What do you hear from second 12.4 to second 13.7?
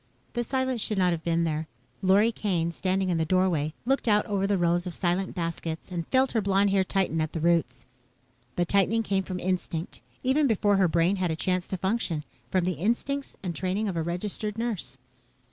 from the instincts and